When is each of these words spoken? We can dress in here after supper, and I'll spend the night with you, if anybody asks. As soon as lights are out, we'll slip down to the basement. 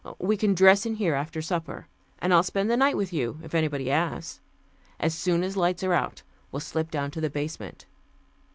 We 0.17 0.35
can 0.35 0.55
dress 0.55 0.87
in 0.87 0.95
here 0.95 1.13
after 1.13 1.43
supper, 1.43 1.85
and 2.17 2.33
I'll 2.33 2.41
spend 2.41 2.71
the 2.71 2.75
night 2.75 2.97
with 2.97 3.13
you, 3.13 3.37
if 3.43 3.53
anybody 3.53 3.91
asks. 3.91 4.39
As 4.99 5.13
soon 5.13 5.43
as 5.43 5.55
lights 5.55 5.83
are 5.83 5.93
out, 5.93 6.23
we'll 6.51 6.59
slip 6.59 6.89
down 6.89 7.11
to 7.11 7.21
the 7.21 7.29
basement. 7.29 7.85